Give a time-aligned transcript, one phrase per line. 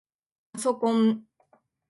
[0.53, 1.25] パソコン